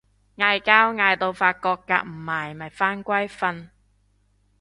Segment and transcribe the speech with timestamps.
[0.35, 3.69] 嗌交嗌到發覺夾唔埋咪返歸瞓